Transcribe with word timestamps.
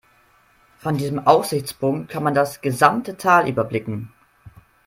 Von 0.79 0.97
diesem 0.97 1.27
Aussichtspunkt 1.27 2.09
kann 2.09 2.23
man 2.23 2.33
das 2.33 2.61
gesamte 2.61 3.17
Tal 3.17 3.47
überblicken. 3.47 4.11